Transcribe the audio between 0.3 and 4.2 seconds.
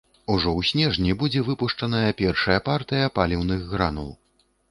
Ужо ў снежні будзе выпушчаная першая партыя паліўных гранул.